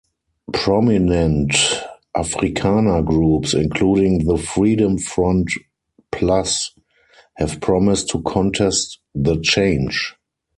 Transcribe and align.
Prominent 0.51 1.51
Afrikaner 2.17 3.05
groups, 3.05 3.53
including 3.53 4.25
the 4.25 4.35
Freedom 4.35 4.97
Front 4.97 5.51
Plus, 6.11 6.71
have 7.37 7.61
promised 7.61 8.09
to 8.09 8.21
contest 8.23 8.97
the 9.13 9.39
change. 9.41 10.15